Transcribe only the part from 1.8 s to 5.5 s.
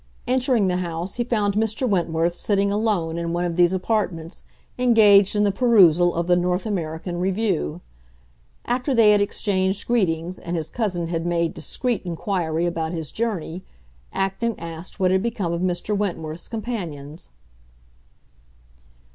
Wentworth sitting alone in one of these apartments, engaged in